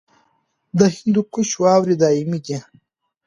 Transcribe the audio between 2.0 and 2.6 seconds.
دایمي دي